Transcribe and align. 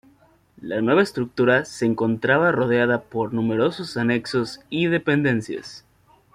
La 0.59 0.81
nueva 0.81 1.03
estructura 1.03 1.63
se 1.63 1.85
encontraba 1.85 2.51
rodeada 2.51 3.01
por 3.03 3.35
numerosos 3.35 3.97
anexos 3.97 4.59
y 4.71 4.87
dependencias. 4.87 5.85